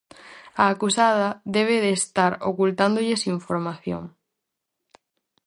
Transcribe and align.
A 0.63 0.65
acusada 0.73 1.29
debe 1.57 1.75
de 1.83 1.91
estar 1.99 2.31
ocultándolles 2.51 3.23
información. 3.35 4.03